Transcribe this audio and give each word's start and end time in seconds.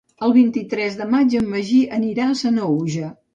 El 0.27 0.31
vint-i-tres 0.37 0.97
de 1.01 1.07
maig 1.11 1.35
en 1.41 1.51
Magí 1.51 1.79
anirà 1.99 2.27
a 2.31 2.39
Sanaüja. 2.41 3.13